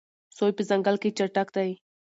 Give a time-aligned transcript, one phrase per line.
[0.37, 1.69] سوی په ځنګل کې چټک دی.